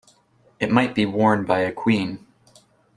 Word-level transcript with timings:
It 0.59 0.71
might 0.71 0.95
be 0.95 1.05
worn 1.05 1.45
by 1.45 1.59
a 1.59 1.71
queen. 1.71 2.25